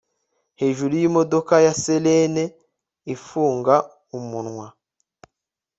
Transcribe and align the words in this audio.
hejuru 0.61 0.91
yimodoka 1.01 1.53
ya 1.65 1.73
Selene 1.83 2.43
ifunga 3.13 3.75
umunwa 4.17 4.67